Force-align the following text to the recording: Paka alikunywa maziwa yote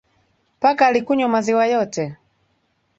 Paka 0.59 0.87
alikunywa 0.87 1.29
maziwa 1.29 1.67
yote 1.67 2.15